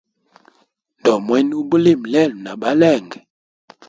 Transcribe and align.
Ndomwena 0.99 1.53
ubulimi 1.61 2.07
lelo 2.13 2.35
na 2.43 2.53
balenge? 2.61 3.19